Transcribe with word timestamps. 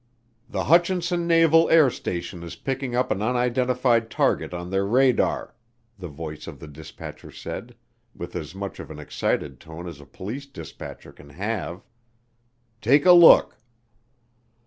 "The 0.49 0.63
Hutchinson 0.63 1.27
Naval 1.27 1.69
Air 1.69 1.91
Station 1.91 2.41
is 2.41 2.55
picking 2.55 2.95
up 2.95 3.11
an 3.11 3.21
unidentified 3.21 4.09
target 4.09 4.51
on 4.51 4.71
their 4.71 4.83
radar," 4.83 5.53
the 5.99 6.07
voice 6.07 6.47
of 6.47 6.59
the 6.59 6.67
dispatcher 6.67 7.29
said, 7.29 7.75
with 8.15 8.35
as 8.35 8.55
much 8.55 8.79
of 8.79 8.89
an 8.89 8.97
excited 8.97 9.59
tone 9.59 9.87
as 9.87 10.01
a 10.01 10.07
police 10.07 10.47
dispatcher 10.47 11.11
can 11.11 11.29
have. 11.29 11.83
"Take 12.81 13.05
a 13.05 13.11
look." 13.13 13.59